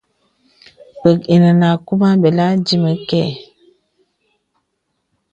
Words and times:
Pə̀k 1.01 1.19
enə 1.33 1.49
akūmà 1.73 2.07
nə 2.13 2.19
bəlà 2.21 2.45
dimi 2.65 2.93
kɛ. 3.09 3.21